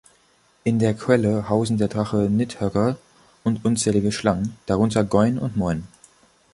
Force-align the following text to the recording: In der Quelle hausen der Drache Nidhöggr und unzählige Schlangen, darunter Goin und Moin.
In 0.63 0.79
der 0.79 0.95
Quelle 0.95 1.47
hausen 1.47 1.77
der 1.77 1.87
Drache 1.87 2.27
Nidhöggr 2.27 2.97
und 3.43 3.63
unzählige 3.63 4.11
Schlangen, 4.11 4.57
darunter 4.65 5.03
Goin 5.03 5.37
und 5.37 5.55
Moin. 5.57 5.83